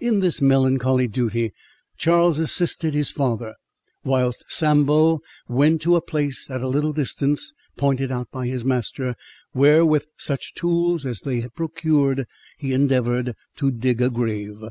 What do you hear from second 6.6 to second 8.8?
a little distance, pointed out by his